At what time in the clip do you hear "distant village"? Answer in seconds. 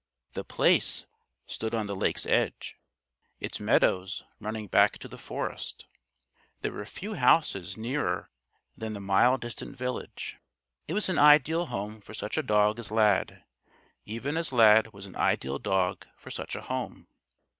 9.37-10.37